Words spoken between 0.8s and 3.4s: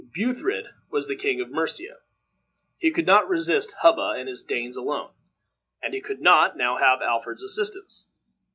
was the king of Mercia. He could not